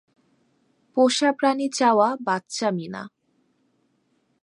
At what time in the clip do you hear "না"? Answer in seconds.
2.87-3.03